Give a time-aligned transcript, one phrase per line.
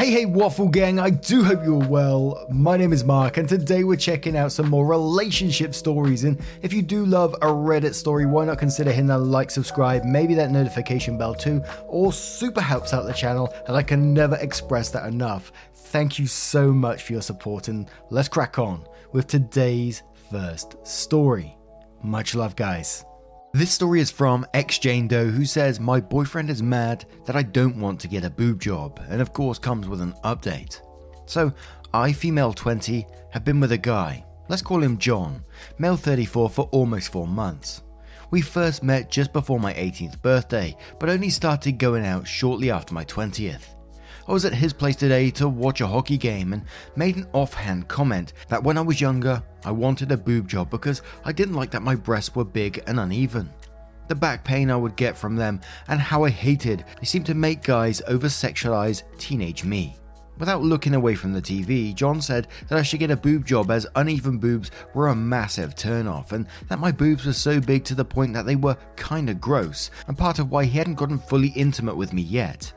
[0.00, 2.46] Hey, hey, Waffle Gang, I do hope you're well.
[2.48, 6.24] My name is Mark, and today we're checking out some more relationship stories.
[6.24, 10.04] And if you do love a Reddit story, why not consider hitting that like, subscribe,
[10.04, 11.62] maybe that notification bell too?
[11.86, 15.52] All super helps out the channel, and I can never express that enough.
[15.74, 21.58] Thank you so much for your support, and let's crack on with today's first story.
[22.02, 23.04] Much love, guys.
[23.52, 27.42] This story is from ex Jane Doe who says, My boyfriend is mad that I
[27.42, 30.80] don't want to get a boob job, and of course comes with an update.
[31.26, 31.52] So,
[31.92, 35.42] I, female 20, have been with a guy, let's call him John,
[35.78, 37.82] male 34 for almost four months.
[38.30, 42.94] We first met just before my 18th birthday, but only started going out shortly after
[42.94, 43.74] my 20th.
[44.30, 46.62] I was at his place today to watch a hockey game and
[46.94, 51.02] made an offhand comment that when I was younger, I wanted a boob job because
[51.24, 53.50] I didn't like that my breasts were big and uneven.
[54.06, 57.34] The back pain I would get from them, and how I hated they seemed to
[57.34, 59.96] make guys over sexualize teenage me.
[60.38, 63.68] Without looking away from the TV, John said that I should get a boob job
[63.72, 67.96] as uneven boobs were a massive turnoff, and that my boobs were so big to
[67.96, 71.48] the point that they were kinda gross, and part of why he hadn't gotten fully
[71.48, 72.72] intimate with me yet.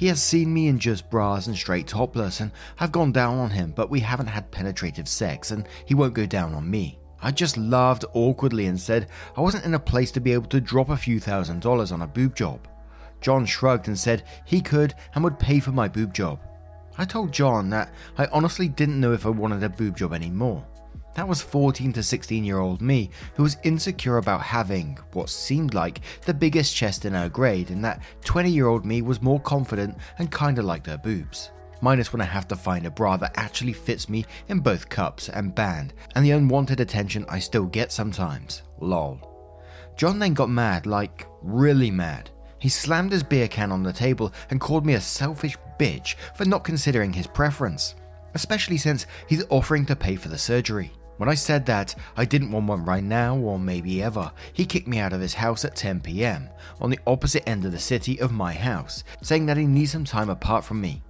[0.00, 3.50] He has seen me in just bras and straight topless, and I've gone down on
[3.50, 6.98] him, but we haven't had penetrative sex, and he won't go down on me.
[7.20, 10.60] I just laughed awkwardly and said I wasn't in a place to be able to
[10.62, 12.66] drop a few thousand dollars on a boob job.
[13.20, 16.40] John shrugged and said he could and would pay for my boob job.
[16.96, 20.66] I told John that I honestly didn't know if I wanted a boob job anymore.
[21.14, 25.74] That was 14 to 16 year old me who was insecure about having what seemed
[25.74, 29.40] like the biggest chest in her grade, and that 20 year old me was more
[29.40, 31.50] confident and kinda liked her boobs.
[31.82, 35.28] Minus when I have to find a bra that actually fits me in both cups
[35.28, 38.62] and band, and the unwanted attention I still get sometimes.
[38.80, 39.20] Lol.
[39.96, 42.30] John then got mad, like really mad.
[42.58, 46.44] He slammed his beer can on the table and called me a selfish bitch for
[46.44, 47.94] not considering his preference,
[48.34, 50.92] especially since he's offering to pay for the surgery.
[51.20, 54.88] When I said that I didn't want one right now or maybe ever, he kicked
[54.88, 56.48] me out of his house at 10 pm
[56.80, 60.06] on the opposite end of the city of my house, saying that he needs some
[60.06, 61.02] time apart from me.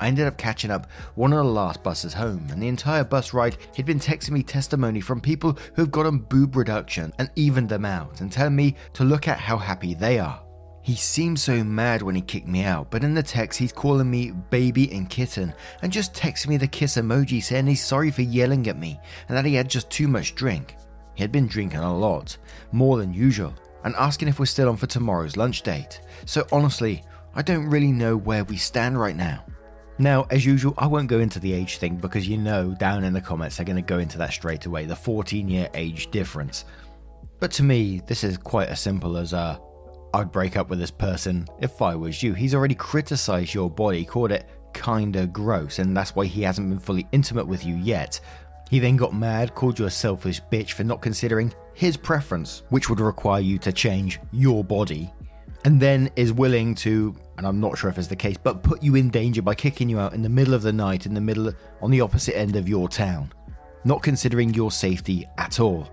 [0.00, 3.32] I ended up catching up one of the last buses home, and the entire bus
[3.32, 7.84] ride he'd been texting me testimony from people who've gotten boob reduction and evened them
[7.84, 10.42] out, and telling me to look at how happy they are.
[10.86, 14.08] He seemed so mad when he kicked me out, but in the text he's calling
[14.08, 15.52] me baby and kitten
[15.82, 19.36] and just texting me the kiss emoji saying he's sorry for yelling at me and
[19.36, 20.76] that he had just too much drink.
[21.16, 22.38] He had been drinking a lot,
[22.70, 23.52] more than usual,
[23.82, 26.00] and asking if we're still on for tomorrow's lunch date.
[26.24, 27.02] So honestly,
[27.34, 29.44] I don't really know where we stand right now.
[29.98, 33.12] Now, as usual, I won't go into the age thing because you know down in
[33.12, 36.64] the comments they're going to go into that straight away the 14 year age difference.
[37.40, 39.58] But to me, this is quite as simple as uh,
[40.14, 42.32] I'd break up with this person if I was you.
[42.32, 46.78] He's already criticized your body, called it kinda gross, and that's why he hasn't been
[46.78, 48.20] fully intimate with you yet.
[48.70, 52.88] He then got mad, called you a selfish bitch for not considering his preference, which
[52.88, 55.12] would require you to change your body,
[55.64, 58.82] and then is willing to, and I'm not sure if it's the case, but put
[58.82, 61.20] you in danger by kicking you out in the middle of the night in the
[61.20, 63.32] middle on the opposite end of your town,
[63.84, 65.88] not considering your safety at all.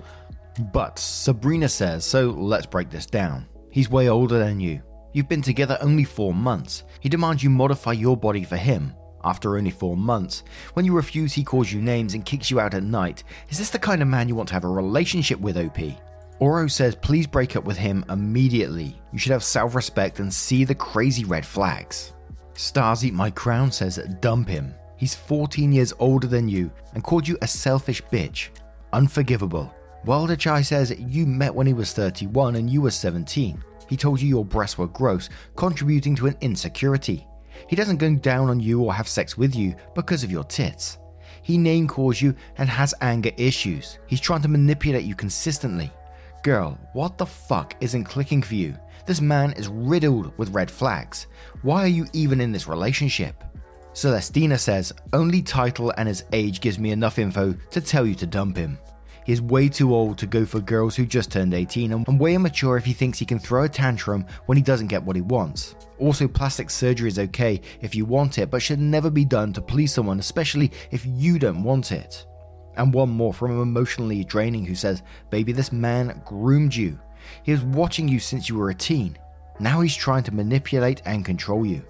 [0.71, 3.45] But Sabrina says, so let's break this down.
[3.73, 4.83] He's way older than you.
[5.13, 6.83] You've been together only four months.
[6.99, 8.93] He demands you modify your body for him.
[9.23, 10.43] After only four months,
[10.75, 13.23] when you refuse, he calls you names and kicks you out at night.
[13.49, 15.79] Is this the kind of man you want to have a relationship with, OP?
[16.37, 18.95] Oro says, please break up with him immediately.
[19.11, 22.13] You should have self respect and see the crazy red flags.
[22.53, 24.75] Stars Eat My Crown says, dump him.
[24.97, 28.49] He's 14 years older than you and called you a selfish bitch.
[28.91, 29.73] Unforgivable.
[30.05, 33.63] Wilder Chai says you met when he was 31 and you were 17.
[33.87, 37.25] He told you your breasts were gross, contributing to an insecurity.
[37.69, 40.97] He doesn't go down on you or have sex with you because of your tits.
[41.41, 43.99] He name calls you and has anger issues.
[44.05, 45.89] He's trying to manipulate you consistently.
[46.43, 48.75] Girl, what the fuck isn't clicking for you?
[49.05, 51.27] This man is riddled with red flags.
[51.61, 53.41] Why are you even in this relationship?
[53.93, 58.25] Celestina says, only title and his age gives me enough info to tell you to
[58.25, 58.77] dump him.
[59.25, 62.35] He is way too old to go for girls who just turned 18 and way
[62.35, 65.21] immature if he thinks he can throw a tantrum when he doesn't get what he
[65.21, 65.75] wants.
[65.99, 69.61] Also, plastic surgery is okay if you want it, but should never be done to
[69.61, 72.25] please someone, especially if you don't want it.
[72.75, 76.99] And one more from emotionally draining who says, Baby, this man groomed you.
[77.43, 79.17] He was watching you since you were a teen.
[79.59, 81.85] Now he's trying to manipulate and control you.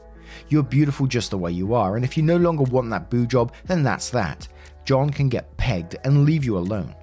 [0.50, 3.26] You're beautiful just the way you are, and if you no longer want that boo
[3.26, 4.48] job, then that's that.
[4.86, 6.94] John can get pegged and leave you alone.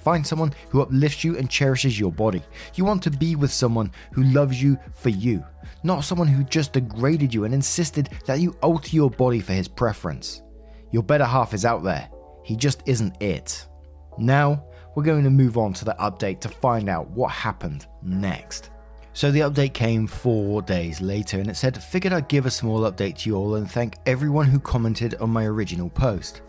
[0.00, 2.42] Find someone who uplifts you and cherishes your body.
[2.74, 5.44] You want to be with someone who loves you for you,
[5.82, 9.68] not someone who just degraded you and insisted that you alter your body for his
[9.68, 10.42] preference.
[10.90, 12.08] Your better half is out there.
[12.44, 13.66] He just isn't it.
[14.18, 14.64] Now,
[14.94, 18.70] we're going to move on to the update to find out what happened next.
[19.12, 22.90] So the update came four days later and it said, Figured I'd give a small
[22.90, 26.42] update to you all and thank everyone who commented on my original post.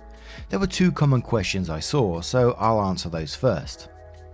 [0.49, 3.89] There were two common questions I saw, so I'll answer those first.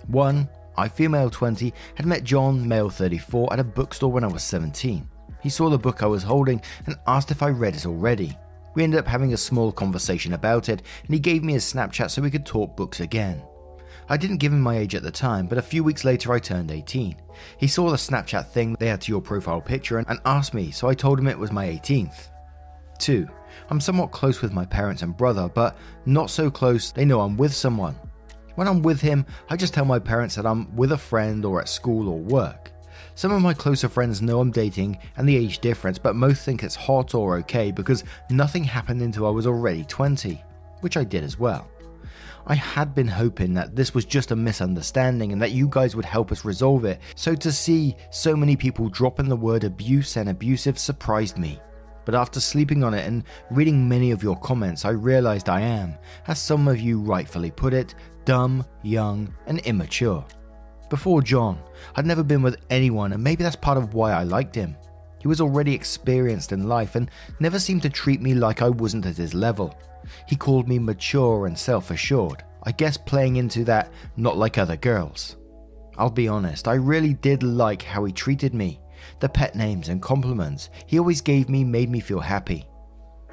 [0.08, 4.44] One, I, female 20, had met John, male 34, at a bookstore when I was
[4.44, 5.08] 17.
[5.42, 8.38] He saw the book I was holding and asked if I read it already.
[8.76, 12.12] We ended up having a small conversation about it, and he gave me his Snapchat
[12.12, 13.42] so we could talk books again.
[14.10, 16.40] I didn't give him my age at the time, but a few weeks later I
[16.40, 17.16] turned 18.
[17.58, 20.88] He saw the Snapchat thing they had to your profile picture and asked me, so
[20.88, 22.30] I told him it was my 18th.
[22.98, 23.28] 2.
[23.70, 27.38] I'm somewhat close with my parents and brother, but not so close they know I'm
[27.38, 27.96] with someone.
[28.56, 31.60] When I'm with him, I just tell my parents that I'm with a friend or
[31.62, 32.72] at school or work.
[33.14, 36.64] Some of my closer friends know I'm dating and the age difference, but most think
[36.64, 40.42] it's hot or okay because nothing happened until I was already 20,
[40.82, 41.68] which I did as well.
[42.48, 46.06] I had been hoping that this was just a misunderstanding and that you guys would
[46.06, 50.30] help us resolve it, so to see so many people dropping the word abuse and
[50.30, 51.60] abusive surprised me
[52.08, 55.94] but after sleeping on it and reading many of your comments, I realized I am,
[56.30, 60.26] as some of you rightfully put it, dumb, young, and immature.
[60.90, 61.60] Before John,
[61.98, 64.78] I'd never been with anyone, and maybe that's part of why I liked him.
[65.20, 67.12] He was already experienced in life and
[67.42, 69.78] never seemed to treat me like I wasn't at his level.
[70.30, 74.78] He called me mature and self assured, I guess playing into that not like other
[74.78, 75.36] girls.
[75.98, 78.80] I'll be honest, I really did like how he treated me.
[79.20, 82.68] The pet names and compliments he always gave me made me feel happy.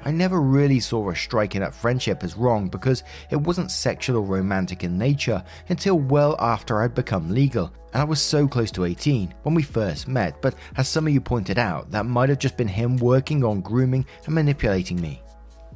[0.03, 4.23] I never really saw a striking up friendship as wrong because it wasn't sexual or
[4.23, 8.85] romantic in nature until well after I'd become legal, and I was so close to
[8.85, 10.41] 18 when we first met.
[10.43, 13.61] But as some of you pointed out, that might have just been him working on
[13.61, 15.23] grooming and manipulating me.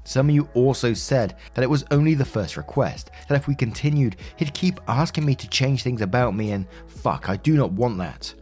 [0.04, 3.56] Some of you also said that it was only the first request, that if we
[3.56, 7.72] continued, he'd keep asking me to change things about me, and fuck, I do not
[7.72, 8.34] want that.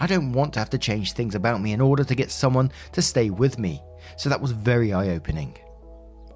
[0.00, 2.72] I don't want to have to change things about me in order to get someone
[2.92, 3.82] to stay with me,
[4.16, 5.56] so that was very eye opening.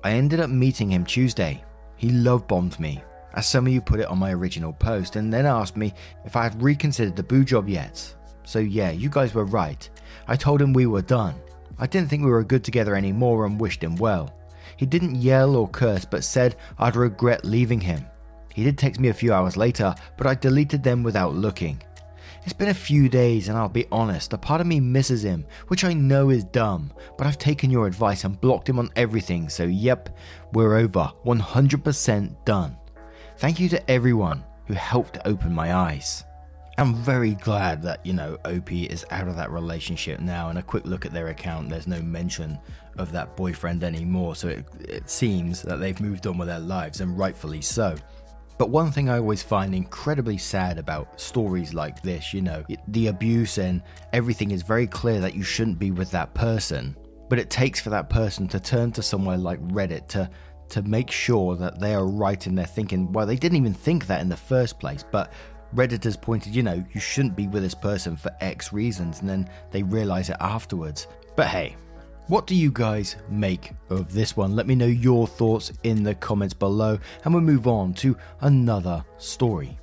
[0.04, 1.64] I ended up meeting him Tuesday.
[1.96, 3.02] He love bombed me,
[3.32, 5.94] as some of you put it on my original post, and then asked me
[6.26, 8.14] if I had reconsidered the boo job yet.
[8.42, 9.88] So, yeah, you guys were right.
[10.28, 11.34] I told him we were done.
[11.78, 14.30] I didn't think we were good together anymore and wished him well.
[14.76, 18.04] He didn't yell or curse, but said I'd regret leaving him.
[18.52, 21.82] He did text me a few hours later, but I deleted them without looking.
[22.44, 25.46] It's been a few days, and I'll be honest, a part of me misses him,
[25.68, 29.48] which I know is dumb, but I've taken your advice and blocked him on everything,
[29.48, 30.14] so yep,
[30.52, 32.76] we're over, 100% done.
[33.38, 36.24] Thank you to everyone who helped open my eyes.
[36.76, 40.62] I'm very glad that, you know, OP is out of that relationship now, and a
[40.62, 42.58] quick look at their account, there's no mention
[42.98, 47.00] of that boyfriend anymore, so it, it seems that they've moved on with their lives,
[47.00, 47.96] and rightfully so.
[48.56, 53.08] But one thing I always find incredibly sad about stories like this, you know, the
[53.08, 53.82] abuse and
[54.12, 56.96] everything is very clear that you shouldn't be with that person.
[57.28, 60.30] But it takes for that person to turn to somewhere like Reddit to
[60.70, 63.12] to make sure that they are right in their thinking.
[63.12, 65.32] Well, they didn't even think that in the first place, but
[65.74, 69.50] Redditors pointed, you know, you shouldn't be with this person for X reasons, and then
[69.72, 71.06] they realize it afterwards.
[71.36, 71.76] But hey,
[72.28, 74.56] what do you guys make of this one?
[74.56, 79.04] Let me know your thoughts in the comments below, and we'll move on to another
[79.18, 79.78] story.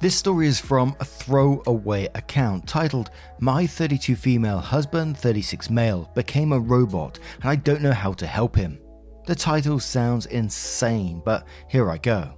[0.00, 6.52] This story is from a throwaway account titled My 32 Female Husband, 36 Male Became
[6.52, 8.80] a Robot and I Don't Know How to Help Him.
[9.26, 12.34] The title sounds insane, but here I go.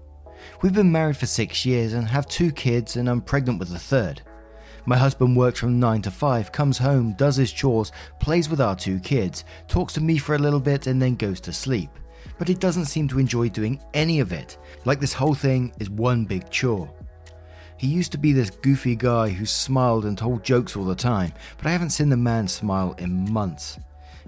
[0.60, 3.78] We've been married for six years and have two kids, and I'm pregnant with the
[3.78, 4.20] third.
[4.86, 8.76] My husband works from 9 to 5, comes home, does his chores, plays with our
[8.76, 11.90] two kids, talks to me for a little bit, and then goes to sleep.
[12.38, 15.88] But he doesn't seem to enjoy doing any of it, like this whole thing is
[15.88, 16.92] one big chore.
[17.76, 21.32] He used to be this goofy guy who smiled and told jokes all the time,
[21.56, 23.78] but I haven't seen the man smile in months.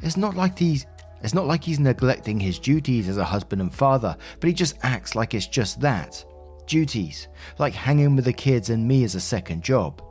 [0.03, 0.87] It's not like he's
[1.23, 4.77] it's not like he's neglecting his duties as a husband and father, but he just
[4.83, 6.25] acts like it's just that.
[6.67, 10.03] duties, like hanging with the kids and me as a second job.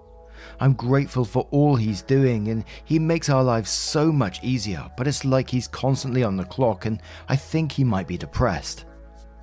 [0.59, 5.07] I'm grateful for all he's doing, and he makes our lives so much easier, but
[5.07, 8.85] it's like he's constantly on the clock, and I think he might be depressed.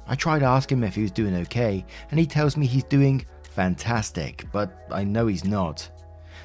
[0.06, 2.84] I try to ask him if he was doing okay, and he tells me he's
[2.84, 5.88] doing fantastic, but I know he's not.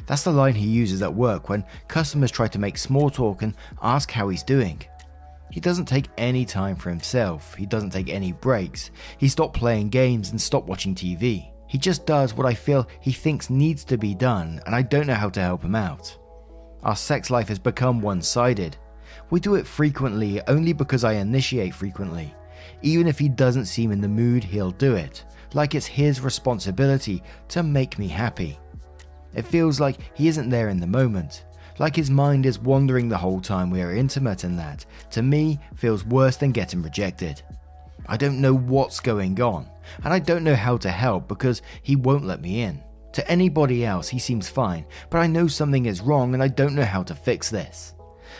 [0.05, 3.55] That's the line he uses at work when customers try to make small talk and
[3.81, 4.81] ask how he's doing.
[5.49, 9.89] He doesn't take any time for himself, he doesn't take any breaks, he stopped playing
[9.89, 11.51] games and stopped watching TV.
[11.67, 15.07] He just does what I feel he thinks needs to be done, and I don't
[15.07, 16.17] know how to help him out.
[16.83, 18.77] Our sex life has become one sided.
[19.29, 22.33] We do it frequently only because I initiate frequently.
[22.81, 27.21] Even if he doesn't seem in the mood, he'll do it, like it's his responsibility
[27.49, 28.59] to make me happy.
[29.33, 31.45] It feels like he isn't there in the moment,
[31.79, 35.59] like his mind is wandering the whole time we are intimate, and that, to me,
[35.75, 37.41] feels worse than getting rejected.
[38.07, 39.69] I don't know what's going on,
[40.03, 42.83] and I don't know how to help because he won't let me in.
[43.13, 46.75] To anybody else, he seems fine, but I know something is wrong and I don't
[46.75, 47.95] know how to fix this.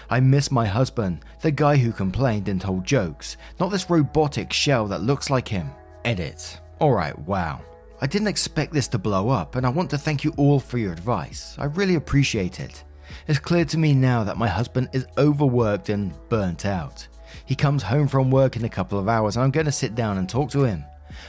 [0.10, 4.86] I miss my husband, the guy who complained and told jokes, not this robotic shell
[4.88, 5.72] that looks like him.
[6.06, 6.60] Edit.
[6.80, 7.62] Alright, wow.
[8.00, 10.77] I didn't expect this to blow up, and I want to thank you all for
[10.77, 11.56] your advice.
[11.58, 12.84] I really appreciate it.
[13.27, 17.08] It's clear to me now that my husband is overworked and burnt out.
[17.46, 19.96] He comes home from work in a couple of hours, and I'm going to sit
[19.96, 20.86] down and talk to him.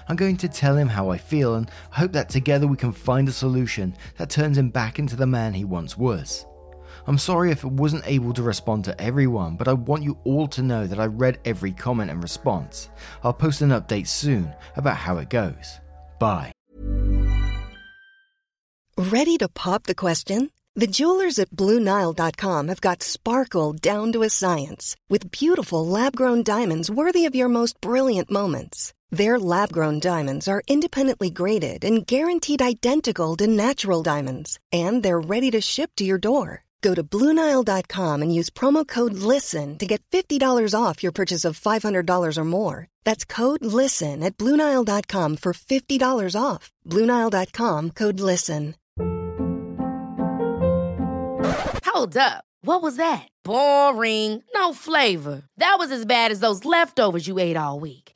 [0.08, 3.28] I'm going to tell him how I feel and hope that together we can find
[3.28, 6.47] a solution that turns him back into the man he once was.
[7.06, 10.47] I'm sorry if I wasn't able to respond to everyone, but I want you all
[10.49, 12.90] to know that I read every comment and response.
[13.23, 15.80] I'll post an update soon about how it goes.
[16.18, 16.52] Bye.
[18.99, 20.50] Ready to pop the question?
[20.75, 26.42] The jewelers at BlueNile.com have got sparkle down to a science with beautiful lab grown
[26.42, 28.92] diamonds worthy of your most brilliant moments.
[29.10, 35.20] Their lab grown diamonds are independently graded and guaranteed identical to natural diamonds, and they're
[35.20, 36.64] ready to ship to your door.
[36.82, 41.58] Go to Bluenile.com and use promo code LISTEN to get $50 off your purchase of
[41.58, 42.86] $500 or more.
[43.04, 46.70] That's code LISTEN at Bluenile.com for $50 off.
[46.86, 48.74] Bluenile.com code LISTEN.
[51.84, 52.44] Hold up.
[52.62, 53.26] What was that?
[53.44, 54.42] Boring.
[54.54, 55.42] No flavor.
[55.56, 58.07] That was as bad as those leftovers you ate all week.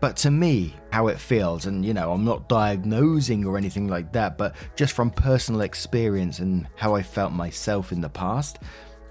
[0.00, 4.12] But to me, how it feels, and you know, I'm not diagnosing or anything like
[4.12, 8.58] that, but just from personal experience and how I felt myself in the past,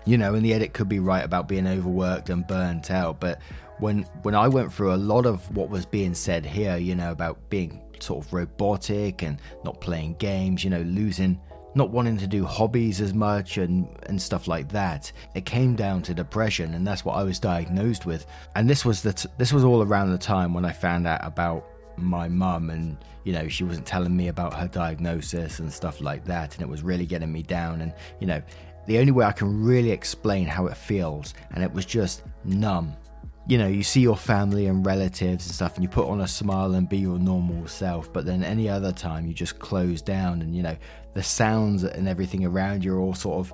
[0.05, 3.41] you know, and the edit could be right about being overworked and burnt out, but
[3.79, 7.11] when when I went through a lot of what was being said here, you know,
[7.11, 11.39] about being sort of robotic and not playing games, you know, losing
[11.75, 15.11] not wanting to do hobbies as much and, and stuff like that.
[15.35, 18.25] It came down to depression, and that's what I was diagnosed with.
[18.55, 21.21] And this was the t- this was all around the time when I found out
[21.23, 26.01] about my mum, and you know she wasn't telling me about her diagnosis and stuff
[26.01, 27.81] like that, and it was really getting me down.
[27.81, 28.41] And you know,
[28.87, 32.95] the only way I can really explain how it feels, and it was just numb
[33.45, 36.27] you know, you see your family and relatives and stuff, and you put on a
[36.27, 38.11] smile and be your normal self.
[38.11, 40.77] But then any other time, you just close down, and you know,
[41.13, 43.53] the sounds and everything around you are all sort of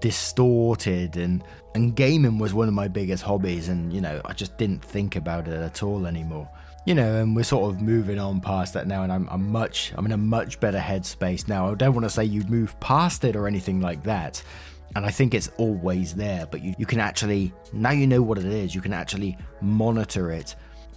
[0.00, 1.16] distorted.
[1.16, 1.42] And
[1.74, 5.16] and gaming was one of my biggest hobbies, and you know, I just didn't think
[5.16, 6.48] about it at all anymore.
[6.84, 9.92] You know, and we're sort of moving on past that now, and I'm, I'm much,
[9.94, 11.70] I'm in a much better headspace now.
[11.70, 14.42] I don't want to say you'd move past it or anything like that
[14.94, 18.38] and I think it's always there, but you, you can actually, now you know what
[18.38, 20.54] it is, you can actually monitor it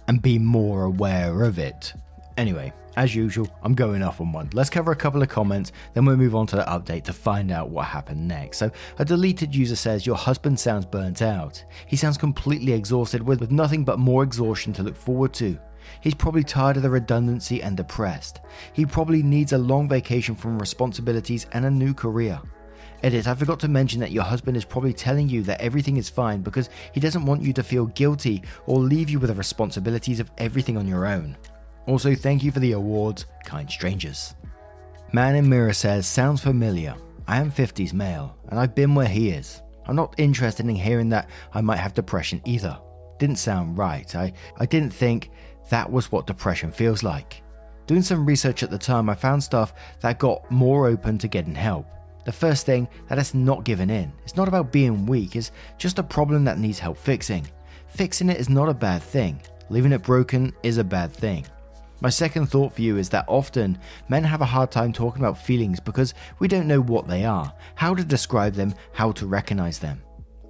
[0.08, 1.94] and be more aware of it.
[2.36, 4.50] Anyway, as usual, I'm going off on one.
[4.52, 7.50] Let's cover a couple of comments, then we'll move on to the update to find
[7.50, 8.58] out what happened next.
[8.58, 11.62] So, a deleted user says, Your husband sounds burnt out.
[11.86, 15.58] He sounds completely exhausted with, with nothing but more exhaustion to look forward to.
[16.00, 18.40] He's probably tired of the redundancy and depressed.
[18.72, 22.40] He probably needs a long vacation from responsibilities and a new career.
[23.02, 26.08] Edit, I forgot to mention that your husband is probably telling you that everything is
[26.08, 30.20] fine because he doesn't want you to feel guilty or leave you with the responsibilities
[30.20, 31.36] of everything on your own.
[31.86, 34.34] Also, thank you for the awards, kind strangers.
[35.12, 36.96] Man in Mirror says, Sounds familiar.
[37.28, 39.62] I am 50s male, and I've been where he is.
[39.86, 42.78] I'm not interested in hearing that I might have depression either.
[43.18, 44.14] Didn't sound right.
[44.14, 45.30] I, I didn't think
[45.70, 47.42] that was what depression feels like.
[47.86, 51.54] Doing some research at the time, I found stuff that got more open to getting
[51.54, 51.86] help.
[52.26, 54.12] The first thing, that it's not giving in.
[54.24, 57.46] It's not about being weak, it's just a problem that needs help fixing.
[57.86, 59.40] Fixing it is not a bad thing,
[59.70, 61.46] leaving it broken is a bad thing.
[62.00, 63.78] My second thought for you is that often
[64.08, 67.54] men have a hard time talking about feelings because we don't know what they are,
[67.76, 70.02] how to describe them, how to recognize them.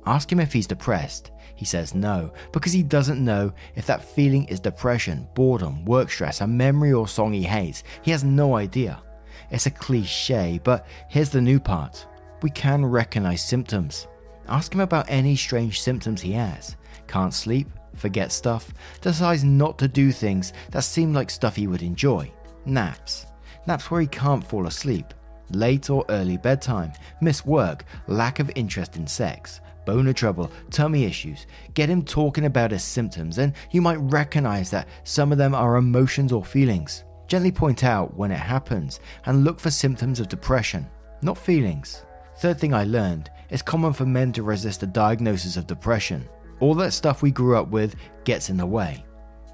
[0.06, 1.30] Ask him if he's depressed.
[1.56, 6.40] He says no, because he doesn't know if that feeling is depression, boredom, work stress,
[6.40, 7.83] a memory, or song he hates.
[8.00, 9.02] He has no idea.
[9.50, 12.06] It's a cliche, but here's the new part
[12.42, 14.06] we can recognize symptoms.
[14.48, 16.76] Ask him about any strange symptoms he has.
[17.08, 21.82] Can't sleep, forget stuff, decides not to do things that seem like stuff he would
[21.82, 22.30] enjoy.
[22.64, 23.26] Naps.
[23.66, 25.14] Naps where he can't fall asleep.
[25.50, 31.46] Late or early bedtime, miss work, lack of interest in sex, boner trouble, tummy issues.
[31.74, 35.76] Get him talking about his symptoms, and you might recognize that some of them are
[35.76, 37.04] emotions or feelings.
[37.28, 40.88] Gently point out when it happens and look for symptoms of depression,
[41.23, 42.04] not feelings.
[42.38, 46.28] Third thing I learned it's common for men to resist a diagnosis of depression.
[46.61, 49.04] All that stuff we grew up with gets in the way.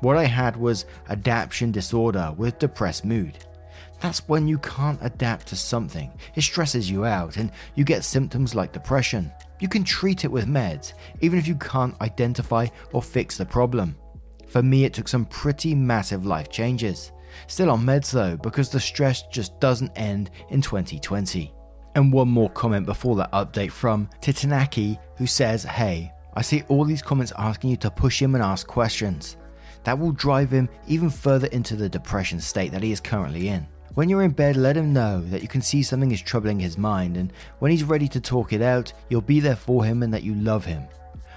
[0.00, 3.38] What I had was adaptation disorder with depressed mood.
[4.00, 6.10] That's when you can't adapt to something.
[6.34, 9.30] It stresses you out and you get symptoms like depression.
[9.60, 13.96] You can treat it with meds, even if you can't identify or fix the problem.
[14.48, 17.12] For me, it took some pretty massive life changes.
[17.46, 21.52] Still on meds though, because the stress just doesn't end in 2020.
[21.94, 26.84] And one more comment before that update from Titanaki, who says, Hey, I see all
[26.84, 29.36] these comments asking you to push him and ask questions.
[29.84, 33.66] That will drive him even further into the depression state that he is currently in.
[33.94, 36.78] When you're in bed, let him know that you can see something is troubling his
[36.78, 40.14] mind, and when he's ready to talk it out, you'll be there for him and
[40.14, 40.84] that you love him.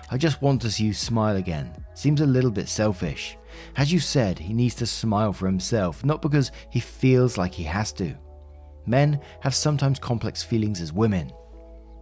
[0.09, 1.73] I just want to see you smile again.
[1.95, 3.37] Seems a little bit selfish.
[3.77, 7.63] As you said, he needs to smile for himself, not because he feels like he
[7.63, 8.15] has to.
[8.85, 11.31] Men have sometimes complex feelings as women.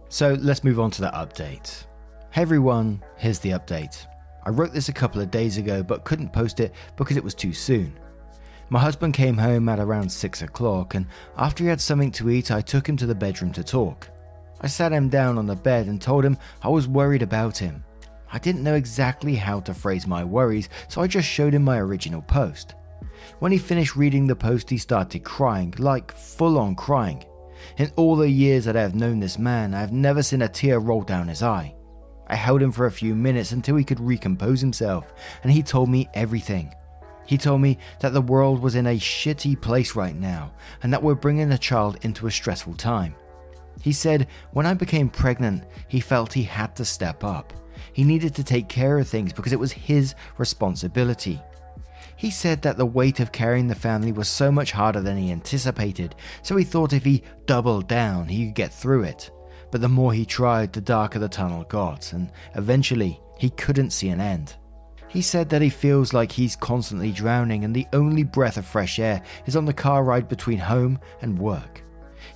[0.08, 1.86] So let's move on to the update.
[2.30, 4.06] Hey everyone, here's the update.
[4.44, 7.34] I wrote this a couple of days ago but couldn't post it because it was
[7.34, 7.98] too soon.
[8.70, 12.50] My husband came home at around 6 o'clock, and after he had something to eat,
[12.50, 14.08] I took him to the bedroom to talk.
[14.60, 17.84] I sat him down on the bed and told him I was worried about him.
[18.34, 21.78] I didn't know exactly how to phrase my worries, so I just showed him my
[21.78, 22.74] original post.
[23.38, 27.24] When he finished reading the post, he started crying, like full on crying.
[27.78, 30.48] In all the years that I have known this man, I have never seen a
[30.48, 31.76] tear roll down his eye.
[32.26, 35.88] I held him for a few minutes until he could recompose himself, and he told
[35.88, 36.74] me everything.
[37.26, 41.04] He told me that the world was in a shitty place right now and that
[41.04, 43.14] we're bringing a child into a stressful time.
[43.80, 47.52] He said when I became pregnant, he felt he had to step up.
[47.94, 51.40] He needed to take care of things because it was his responsibility.
[52.16, 55.30] He said that the weight of carrying the family was so much harder than he
[55.30, 59.30] anticipated, so he thought if he doubled down, he could get through it.
[59.70, 64.08] But the more he tried, the darker the tunnel got, and eventually he couldn't see
[64.08, 64.54] an end.
[65.08, 68.98] He said that he feels like he's constantly drowning and the only breath of fresh
[68.98, 71.83] air is on the car ride between home and work.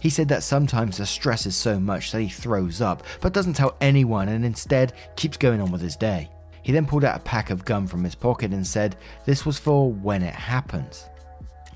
[0.00, 3.54] He said that sometimes the stress is so much that he throws up, but doesn't
[3.54, 6.30] tell anyone and instead keeps going on with his day.
[6.62, 9.58] He then pulled out a pack of gum from his pocket and said this was
[9.58, 11.08] for when it happens.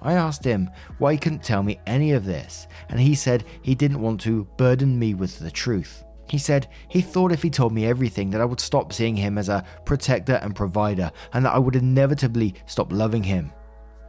[0.03, 3.75] I asked him why he couldn't tell me any of this, and he said he
[3.75, 6.05] didn't want to burden me with the truth.
[6.29, 9.39] He said he thought if he told me everything that I would stop seeing him
[9.39, 13.53] as a protector and provider and that I would inevitably stop loving him.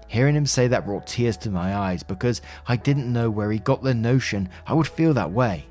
[0.07, 3.59] Hearing him say that brought tears to my eyes because I didn't know where he
[3.59, 5.65] got the notion I would feel that way.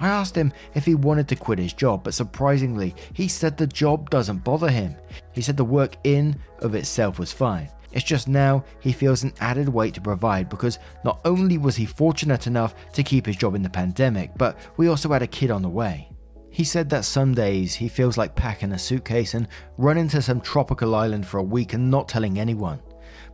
[0.00, 3.66] I asked him if he wanted to quit his job, but surprisingly, he said the
[3.66, 4.94] job doesn't bother him.
[5.32, 7.68] He said the work in of itself was fine.
[7.92, 11.86] It's just now he feels an added weight to provide because not only was he
[11.86, 15.50] fortunate enough to keep his job in the pandemic, but we also had a kid
[15.50, 16.08] on the way.
[16.50, 20.40] He said that some days he feels like packing a suitcase and running to some
[20.40, 22.80] tropical island for a week and not telling anyone.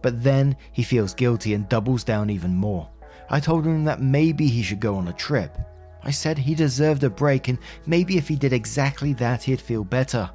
[0.04, 2.90] But then he feels guilty and doubles down even more.
[3.30, 5.56] I told him that maybe he should go on a trip.
[6.02, 9.82] I said he deserved a break and maybe if he did exactly that, he'd feel
[9.82, 10.28] better.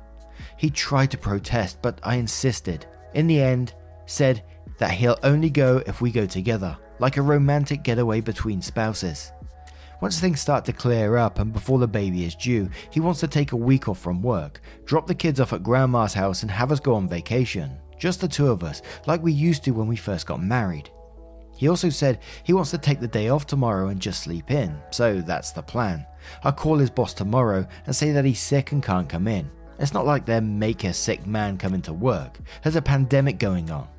[0.57, 2.87] He tried to protest, but I insisted.
[3.13, 3.75] In the end,
[4.07, 4.43] said
[4.79, 9.31] that he'll only go if we go together, like a romantic getaway between spouses.
[10.01, 13.27] Once things start to clear up and before the baby is due, he wants to
[13.27, 16.71] take a week off from work, drop the kids off at grandma's house, and have
[16.71, 17.77] us go on vacation.
[17.99, 20.89] Just the two of us, like we used to when we first got married.
[21.57, 24.81] He also said he wants to take the day off tomorrow and just sleep in,
[24.91, 26.05] so that's the plan.
[26.43, 29.51] I'll call his boss tomorrow and say that he's sick and can't come in.
[29.77, 33.69] It's not like they make a sick man come into work, there's a pandemic going
[33.69, 33.89] on.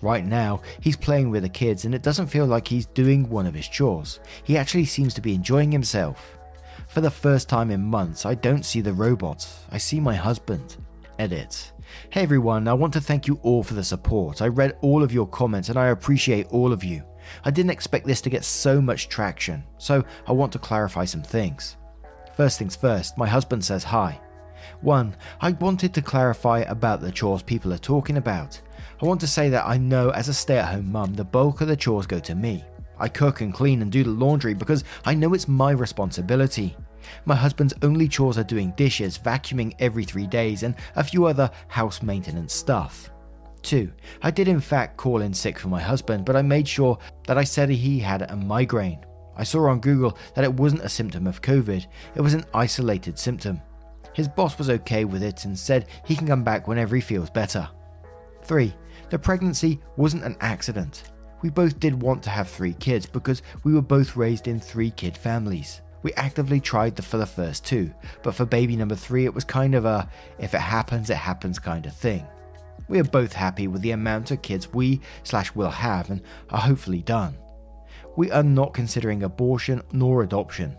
[0.00, 3.46] Right now, he's playing with the kids and it doesn't feel like he's doing one
[3.46, 4.20] of his chores.
[4.44, 6.38] He actually seems to be enjoying himself.
[6.88, 10.76] For the first time in months, I don't see the robots, I see my husband.
[11.18, 11.72] Edit.
[12.10, 14.42] Hey everyone, I want to thank you all for the support.
[14.42, 17.02] I read all of your comments and I appreciate all of you.
[17.44, 21.22] I didn't expect this to get so much traction, so I want to clarify some
[21.22, 21.76] things.
[22.36, 24.20] First things first, my husband says hi.
[24.80, 25.16] 1.
[25.40, 28.60] I wanted to clarify about the chores people are talking about.
[29.00, 31.60] I want to say that I know as a stay at home mum, the bulk
[31.60, 32.64] of the chores go to me.
[32.98, 36.76] I cook and clean and do the laundry because I know it's my responsibility.
[37.24, 41.50] My husband's only chores are doing dishes, vacuuming every three days, and a few other
[41.68, 43.10] house maintenance stuff.
[43.62, 43.90] 2.
[44.22, 47.36] I did in fact call in sick for my husband, but I made sure that
[47.36, 49.04] I said he had a migraine.
[49.36, 53.18] I saw on Google that it wasn't a symptom of COVID, it was an isolated
[53.18, 53.60] symptom.
[54.14, 57.28] His boss was okay with it and said he can come back whenever he feels
[57.28, 57.68] better.
[58.44, 58.72] 3.
[59.10, 61.10] The pregnancy wasn't an accident.
[61.42, 64.90] We both did want to have three kids because we were both raised in three
[64.90, 65.82] kid families.
[66.02, 69.44] We actively tried the, for the first two, but for baby number three, it was
[69.44, 72.26] kind of a if it happens, it happens kind of thing.
[72.88, 76.60] We are both happy with the amount of kids we slash will have and are
[76.60, 77.36] hopefully done.
[78.16, 80.76] We are not considering abortion nor adoption.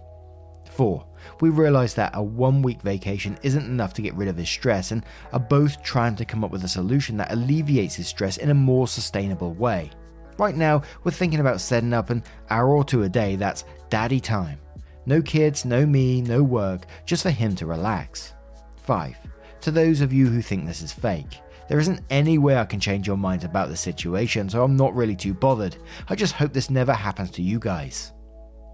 [0.71, 1.05] 4.
[1.41, 4.91] We realise that a one week vacation isn't enough to get rid of his stress
[4.91, 5.03] and
[5.33, 8.53] are both trying to come up with a solution that alleviates his stress in a
[8.53, 9.89] more sustainable way.
[10.37, 14.19] Right now, we're thinking about setting up an hour or two a day that's daddy
[14.19, 14.59] time.
[15.07, 18.33] No kids, no me, no work, just for him to relax.
[18.83, 19.15] 5.
[19.61, 21.39] To those of you who think this is fake,
[21.69, 24.93] there isn't any way I can change your minds about the situation, so I'm not
[24.93, 25.77] really too bothered.
[26.09, 28.11] I just hope this never happens to you guys.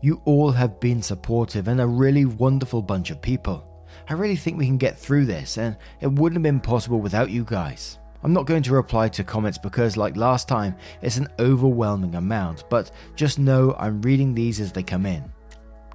[0.01, 3.87] You all have been supportive and a really wonderful bunch of people.
[4.09, 7.29] I really think we can get through this, and it wouldn't have been possible without
[7.29, 7.99] you guys.
[8.23, 12.63] I'm not going to reply to comments because, like last time, it's an overwhelming amount,
[12.71, 15.31] but just know I'm reading these as they come in.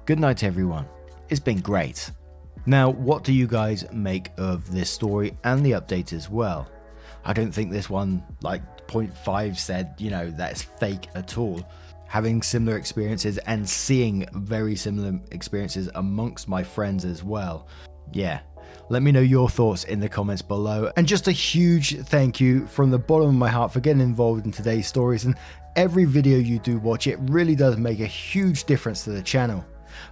[0.09, 0.87] Good night, everyone.
[1.29, 2.09] It's been great.
[2.65, 6.67] Now, what do you guys make of this story and the update as well?
[7.23, 11.63] I don't think this one, like 0.5 said, you know, that's fake at all
[12.07, 17.67] having similar experiences and seeing very similar experiences amongst my friends as well.
[18.11, 18.39] Yeah.
[18.89, 20.91] Let me know your thoughts in the comments below.
[20.97, 24.43] And just a huge thank you from the bottom of my heart for getting involved
[24.43, 25.25] in today's stories.
[25.25, 25.35] And
[25.75, 29.63] every video you do watch, it really does make a huge difference to the channel.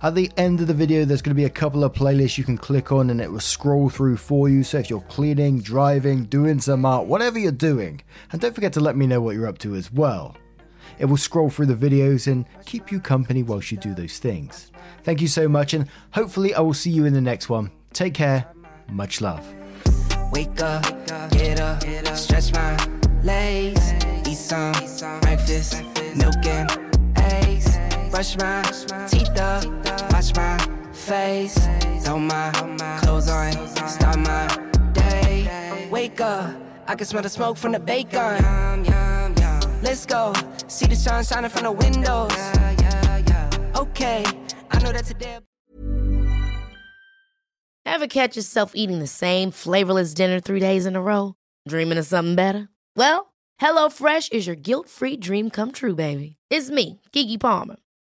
[0.01, 2.43] At the end of the video, there's going to be a couple of playlists you
[2.43, 4.63] can click on and it will scroll through for you.
[4.63, 8.79] So if you're cleaning, driving, doing some art, whatever you're doing, and don't forget to
[8.79, 10.35] let me know what you're up to as well.
[10.99, 14.71] It will scroll through the videos and keep you company whilst you do those things.
[15.03, 17.71] Thank you so much, and hopefully, I will see you in the next one.
[17.93, 18.47] Take care.
[18.89, 19.45] Much love.
[20.31, 20.83] Wake up,
[21.31, 21.83] get up,
[22.15, 22.75] stretch my
[23.23, 23.93] legs,
[24.27, 24.73] eat some
[25.21, 25.83] breakfast,
[26.15, 26.86] milk and
[28.17, 28.63] brush my
[29.07, 29.63] teeth up,
[30.11, 30.57] wash my
[30.91, 31.55] face,
[32.03, 32.49] throw my
[32.99, 33.51] clothes on,
[33.87, 34.47] start my
[34.93, 35.87] day.
[35.91, 36.49] Wake up,
[36.87, 38.41] I can smell the smoke from the bacon.
[39.83, 40.33] Let's go.
[40.65, 42.31] See the sun shining from the windows.
[43.77, 44.25] Okay,
[44.71, 45.37] I know that today.
[47.85, 51.35] Ever catch yourself eating the same flavorless dinner three days in a row?
[51.67, 52.67] Dreaming of something better?
[52.95, 56.37] Well, HelloFresh is your guilt free dream come true, baby.
[56.49, 57.75] It's me, Keke Palmer.